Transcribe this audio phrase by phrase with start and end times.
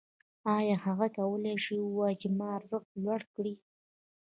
[0.57, 3.53] آیا هغه کولی شي ووايي چې ما ارزښت لوړ کړی